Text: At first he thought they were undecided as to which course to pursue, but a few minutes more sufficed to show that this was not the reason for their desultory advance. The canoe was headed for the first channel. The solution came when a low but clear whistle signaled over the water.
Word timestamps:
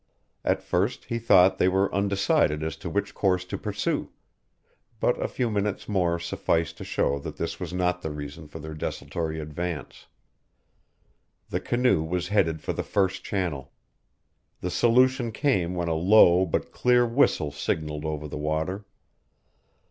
At 0.43 0.63
first 0.63 1.05
he 1.05 1.19
thought 1.19 1.59
they 1.59 1.67
were 1.67 1.93
undecided 1.93 2.63
as 2.63 2.75
to 2.77 2.89
which 2.89 3.13
course 3.13 3.45
to 3.45 3.55
pursue, 3.55 4.09
but 4.99 5.21
a 5.21 5.27
few 5.27 5.51
minutes 5.51 5.87
more 5.87 6.17
sufficed 6.17 6.79
to 6.79 6.83
show 6.83 7.19
that 7.19 7.37
this 7.37 7.59
was 7.59 7.71
not 7.71 8.01
the 8.01 8.09
reason 8.09 8.47
for 8.47 8.57
their 8.57 8.73
desultory 8.73 9.39
advance. 9.39 10.07
The 11.49 11.59
canoe 11.59 12.01
was 12.03 12.29
headed 12.29 12.61
for 12.63 12.73
the 12.73 12.81
first 12.81 13.23
channel. 13.23 13.73
The 14.61 14.71
solution 14.71 15.31
came 15.31 15.75
when 15.75 15.87
a 15.87 15.93
low 15.93 16.47
but 16.47 16.71
clear 16.71 17.05
whistle 17.05 17.51
signaled 17.51 18.03
over 18.03 18.27
the 18.27 18.39
water. 18.39 18.85